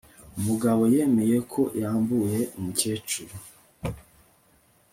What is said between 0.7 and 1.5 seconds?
yemeye